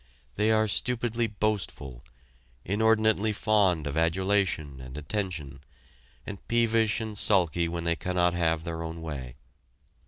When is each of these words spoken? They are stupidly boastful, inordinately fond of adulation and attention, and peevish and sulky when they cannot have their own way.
They 0.35 0.49
are 0.49 0.67
stupidly 0.67 1.27
boastful, 1.27 2.03
inordinately 2.65 3.33
fond 3.33 3.85
of 3.85 3.95
adulation 3.95 4.79
and 4.81 4.97
attention, 4.97 5.59
and 6.25 6.47
peevish 6.47 6.99
and 6.99 7.15
sulky 7.15 7.67
when 7.67 7.83
they 7.83 7.95
cannot 7.95 8.33
have 8.33 8.63
their 8.63 8.81
own 8.81 9.03
way. 9.03 9.35